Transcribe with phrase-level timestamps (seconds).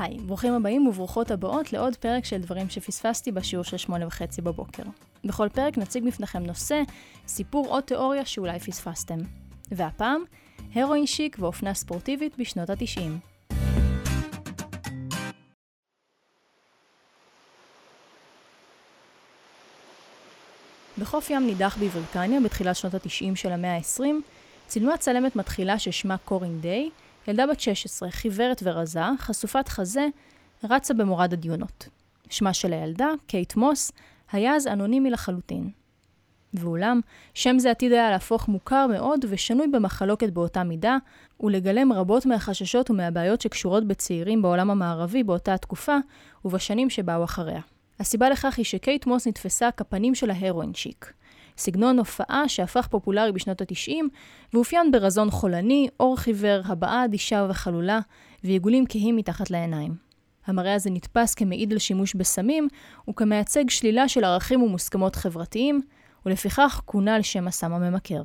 [0.00, 4.82] היי, ברוכים הבאים וברוכות הבאות לעוד פרק של דברים שפספסתי בשיעור של שמונה וחצי בבוקר.
[5.24, 6.82] בכל פרק נציג בפניכם נושא,
[7.26, 9.18] סיפור או תיאוריה שאולי פספסתם.
[9.70, 10.22] והפעם,
[10.74, 13.18] הרואין שיק ואופנה ספורטיבית בשנות התשעים.
[20.98, 24.02] בחוף ים נידח בבריטניה, בתחילת שנות התשעים של המאה ה-20,
[24.66, 26.90] צילמה צלמת מתחילה ששמה קורין דיי,
[27.28, 30.06] ילדה בת 16, חיוורת ורזה, חשופת חזה,
[30.64, 31.88] רצה במורד הדיונות.
[32.30, 33.92] שמה של הילדה, קייט מוס,
[34.32, 35.70] היה אז אנונימי לחלוטין.
[36.54, 37.00] ואולם,
[37.34, 40.96] שם זה עתיד היה להפוך מוכר מאוד ושנוי במחלוקת באותה מידה,
[41.40, 45.96] ולגלם רבות מהחששות ומהבעיות שקשורות בצעירים בעולם המערבי באותה התקופה,
[46.44, 47.60] ובשנים שבאו אחריה.
[48.00, 51.12] הסיבה לכך היא שקייט מוס נתפסה כפנים של ההרואין שיק.
[51.60, 53.92] סגנון הופעה שהפך פופולרי בשנות ה-90,
[54.52, 58.00] ואופיין ברזון חולני, אור חיוור, הבעה אדישה וחלולה,
[58.44, 59.94] ועיגולים כהים מתחת לעיניים.
[60.46, 62.68] המראה הזה נתפס כמעיד לשימוש בסמים,
[63.10, 65.80] וכמייצג שלילה של ערכים ומוסכמות חברתיים,
[66.26, 68.22] ולפיכך כונה על שם הסם הממכר.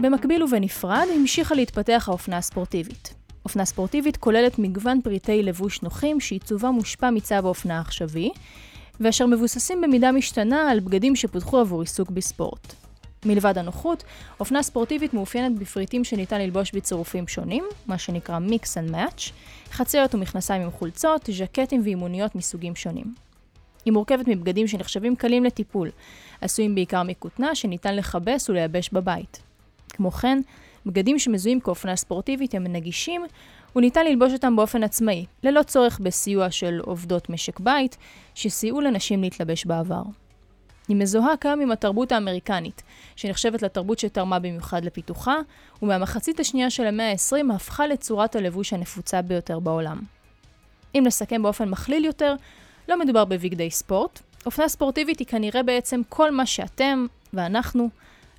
[0.00, 3.23] במקביל ובנפרד המשיכה להתפתח האופנה הספורטיבית.
[3.44, 8.30] אופנה ספורטיבית כוללת מגוון פריטי לבוש נוחים שעיצובם מושפע מצו האופנה העכשווי,
[9.00, 12.74] ואשר מבוססים במידה משתנה על בגדים שפותחו עבור עיסוק בספורט.
[13.26, 14.04] מלבד הנוחות,
[14.40, 19.30] אופנה ספורטיבית מאופיינת בפריטים שניתן ללבוש בצירופים שונים, מה שנקרא Mix and Match,
[19.72, 23.14] חציות ומכנסיים עם חולצות, ז'קטים ואימוניות מסוגים שונים.
[23.84, 25.90] היא מורכבת מבגדים שנחשבים קלים לטיפול,
[26.40, 29.42] עשויים בעיקר מכותנה שניתן לכבס ולייבש בבית.
[29.88, 30.40] כמו כן,
[30.86, 33.24] בגדים שמזוהים כאופנה ספורטיבית הם נגישים,
[33.76, 37.96] וניתן ללבוש אותם באופן עצמאי, ללא צורך בסיוע של עובדות משק בית,
[38.34, 40.02] שסייעו לנשים להתלבש בעבר.
[40.88, 42.82] היא מזוהה כיום עם התרבות האמריקנית,
[43.16, 45.36] שנחשבת לתרבות שתרמה במיוחד לפיתוחה,
[45.82, 49.98] ומהמחצית השנייה של המאה ה-20 הפכה לצורת הלבוש הנפוצה ביותר בעולם.
[50.94, 52.34] אם נסכם באופן מכליל יותר,
[52.88, 57.88] לא מדובר בבגדי ספורט, אופנה ספורטיבית היא כנראה בעצם כל מה שאתם ואנחנו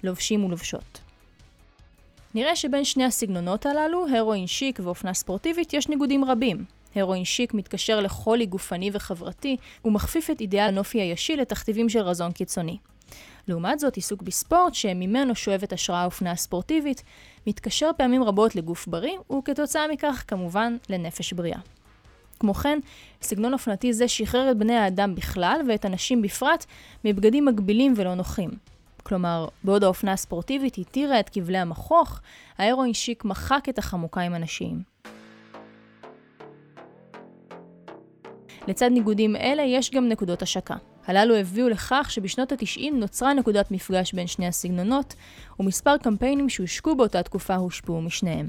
[0.03, 1.04] לובשים ולובשות.
[2.35, 6.66] נראה שבין שני הסגנונות הללו, הרואין שיק ואופנה ספורטיבית, יש ניגודים רבים.
[6.96, 12.78] הרואין שיק מתקשר לחולי גופני וחברתי, ומכפיף את אידאל הנופי הישי לתכתיבים של רזון קיצוני.
[13.47, 17.03] לעומת זאת, עיסוק בספורט, שממנו שואבת השראה האופנה הספורטיבית,
[17.47, 21.59] מתקשר פעמים רבות לגוף בריא, וכתוצאה מכך, כמובן, לנפש בריאה.
[22.40, 22.79] כמו כן,
[23.22, 26.66] סגנון אופנתי זה שחרר את בני האדם בכלל, ואת הנשים בפרט,
[27.06, 28.75] מבגדים מגבילים ולא נוחים.
[29.07, 32.19] כלומר, בעוד האופנה הספורטיבית התירה את כבלי המכוך,
[32.57, 34.81] ההרואין שיק מחק את החמוקיים הנשיים.
[38.67, 40.75] לצד ניגודים אלה יש גם נקודות השקה.
[41.07, 45.16] הללו הביאו לכך שבשנות ה-90 נוצרה נקודת מפגש בין שני הסגנונות,
[45.59, 48.47] ומספר קמפיינים שהושקו באותה תקופה הושפעו משניהם.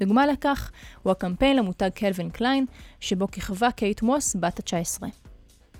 [0.00, 0.70] דוגמה לכך
[1.02, 2.66] הוא הקמפיין למותג קלווין קליין,
[3.00, 5.27] שבו כיכבה קייט מוס בת ה-19.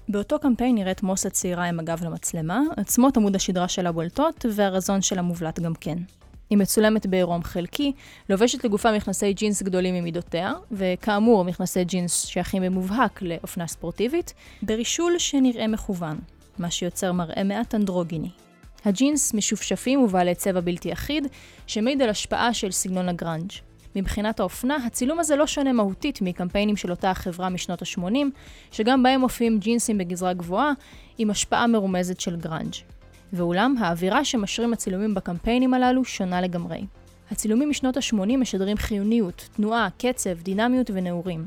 [0.09, 5.23] באותו קמפיין נראית מוס הצעירה עם הגב למצלמה, עצמות עמוד השדרה שלה בולטות, והרזון שלה
[5.23, 5.99] מובלט גם כן.
[6.51, 7.93] היא מצולמת בעירום חלקי,
[8.29, 15.67] לובשת לגופה מכנסי ג'ינס גדולים ממידותיה, וכאמור מכנסי ג'ינס שייכים במובהק לאופנה ספורטיבית, ברישול שנראה
[15.67, 16.19] מכוון,
[16.59, 18.31] מה שיוצר מראה מעט אנדרוגיני.
[18.85, 21.27] הג'ינס משופשפים ובעלי צבע בלתי אחיד,
[21.67, 23.68] שמעיד על השפעה של סגנון הגראנג'.
[23.97, 28.27] מבחינת האופנה, הצילום הזה לא שונה מהותית מקמפיינים של אותה החברה משנות ה-80,
[28.71, 30.73] שגם בהם מופיעים ג'ינסים בגזרה גבוהה,
[31.19, 32.75] עם השפעה מרומזת של גראנג'.
[33.33, 36.87] ואולם, האווירה שמשרים הצילומים בקמפיינים הללו שונה לגמרי.
[37.31, 41.47] הצילומים משנות ה-80 משדרים חיוניות, תנועה, קצב, דינמיות ונעורים.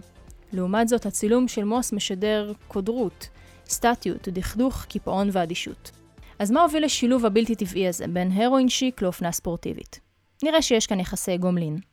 [0.53, 3.29] לעומת זאת, הצילום של מוס משדר קודרות,
[3.67, 5.91] סטטיות, דכדוך, קיפאון ואדישות.
[6.39, 9.99] אז מה הוביל לשילוב הבלתי טבעי הזה בין הרואין שיק לאופנה ספורטיבית?
[10.43, 11.90] נראה שיש כאן יחסי גומלין.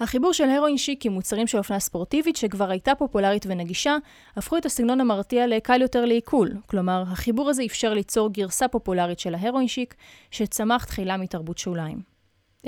[0.00, 3.96] החיבור של הרואין שיק עם מוצרים של אופנה ספורטיבית שכבר הייתה פופולרית ונגישה,
[4.36, 6.50] הפכו את הסגנון המרתיע לקל יותר לעיכול.
[6.66, 9.94] כלומר, החיבור הזה אפשר ליצור גרסה פופולרית של ההרואין שיק,
[10.30, 12.02] שצמח תחילה מתרבות שוליים.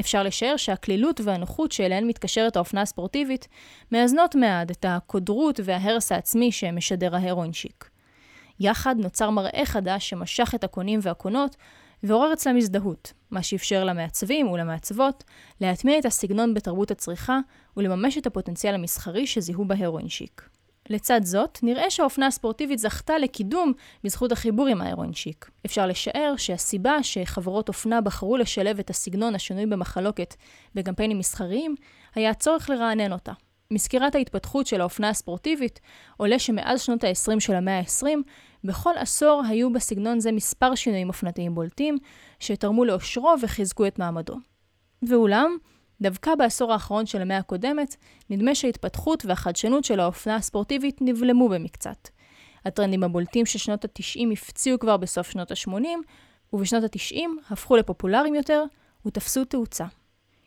[0.00, 3.48] אפשר לשער שהקלילות והנוחות שאליהן מתקשרת האופנה הספורטיבית,
[3.92, 7.90] מאזנות מעט את הקודרות וההרס העצמי שמשדר ההרואין שיק.
[8.60, 11.56] יחד נוצר מראה חדש שמשך את הקונים והקונות,
[12.02, 15.24] ועורר אצלם הזדהות, מה שאפשר למעצבים ולמעצבות
[15.60, 17.38] להטמיע את הסגנון בתרבות הצריכה
[17.76, 20.48] ולממש את הפוטנציאל המסחרי שזיהו בהרואין שיק.
[20.90, 23.72] לצד זאת, נראה שהאופנה הספורטיבית זכתה לקידום
[24.04, 25.50] בזכות החיבור עם ההרואין שיק.
[25.66, 30.34] אפשר לשער שהסיבה שחברות אופנה בחרו לשלב את הסגנון השנוי במחלוקת
[30.74, 31.74] בקמפיינים מסחריים,
[32.14, 33.32] היה הצורך לרענן אותה.
[33.70, 35.80] מסקירת ההתפתחות של האופנה הספורטיבית,
[36.16, 38.18] עולה שמאז שנות ה-20 של המאה ה-20,
[38.64, 41.98] בכל עשור היו בסגנון זה מספר שינויים אופנתיים בולטים,
[42.40, 44.36] שתרמו לאושרו וחיזקו את מעמדו.
[45.02, 45.56] ואולם,
[46.00, 47.96] דווקא בעשור האחרון של המאה הקודמת,
[48.30, 52.08] נדמה שההתפתחות והחדשנות של האופנה הספורטיבית נבלמו במקצת.
[52.64, 55.86] הטרנדים הבולטים של שנות ה-90 הפציעו כבר בסוף שנות ה-80,
[56.52, 57.20] ובשנות ה-90
[57.50, 58.64] הפכו לפופולריים יותר
[59.06, 59.84] ותפסו תאוצה.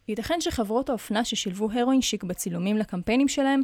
[0.07, 3.61] ייתכן שחברות האופנה ששילבו הרואין שיק בצילומים לקמפיינים שלהם,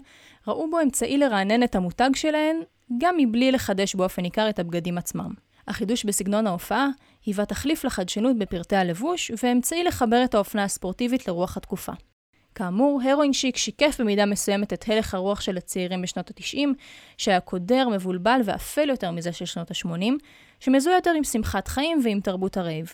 [0.48, 2.56] ראו בו אמצעי לרענן את המותג שלהן,
[2.98, 5.30] גם מבלי לחדש באופן ניכר את הבגדים עצמם.
[5.68, 6.88] החידוש בסגנון ההופעה
[7.26, 11.92] היווה תחליף לחדשנות בפרטי הלבוש, ואמצעי לחבר את האופנה הספורטיבית לרוח התקופה.
[12.56, 16.68] כאמור, הרואין שיק שיקף במידה מסוימת את הלך הרוח של הצעירים בשנות ה-90,
[17.18, 20.14] שהיה קודר, מבולבל ואפל יותר מזה של שנות ה-80,
[20.60, 22.94] שמזוהה יותר עם שמחת חיים ועם תרבות הרייב.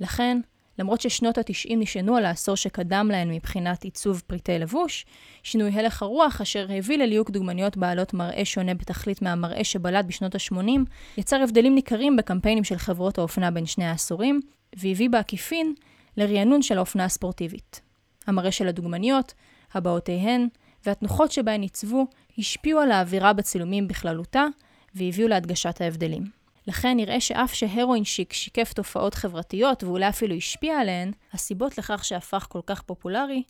[0.00, 0.40] לכן,
[0.78, 5.06] למרות ששנות ה-90 נשענו על העשור שקדם להן מבחינת עיצוב פריטי לבוש,
[5.42, 10.80] שינוי הלך הרוח אשר הביא לליהוק דוגמניות בעלות מראה שונה בתכלית מהמראה שבלט בשנות ה-80,
[11.18, 14.40] יצר הבדלים ניכרים בקמפיינים של חברות האופנה בין שני העשורים,
[14.76, 15.74] והביא בעקיפין
[16.16, 17.80] לרענון של האופנה הספורטיבית.
[18.26, 19.34] המראה של הדוגמניות,
[19.74, 20.48] הבעותיהן
[20.86, 22.06] והתנוחות שבהן עיצבו
[22.38, 24.46] השפיעו על האווירה בצילומים בכללותה
[24.94, 26.43] והביאו להדגשת ההבדלים.
[26.66, 32.46] לכן נראה שאף שהרואין שיק שיקף תופעות חברתיות ואולי אפילו השפיע עליהן, הסיבות לכך שהפך
[32.48, 33.42] כל כך פופולרי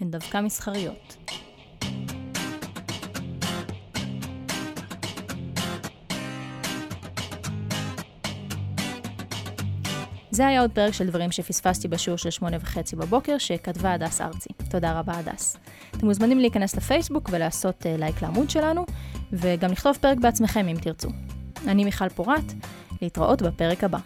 [0.00, 1.16] הן דווקא מסחריות.
[10.30, 14.48] זה היה עוד פרק של דברים שפספסתי בשיעור של שמונה וחצי בבוקר, שכתבה הדס ארצי.
[14.70, 15.56] תודה רבה, הדס.
[15.96, 18.86] אתם מוזמנים להיכנס לפייסבוק ולעשות uh, לייק לעמוד שלנו,
[19.32, 21.08] וגם לכתוב פרק בעצמכם אם תרצו.
[21.68, 22.52] אני מיכל פורת,
[23.02, 23.98] להתראות בפרק הבא.